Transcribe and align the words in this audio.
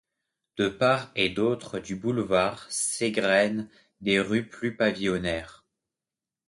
De 0.57 0.67
part 0.67 1.11
et 1.15 1.29
d'autre 1.29 1.77
du 1.77 1.95
boulevard, 1.95 2.65
s'égrainent 2.71 3.69
des 3.99 4.19
rues 4.19 4.49
plus 4.49 4.75
pavillonnaires. 4.75 5.63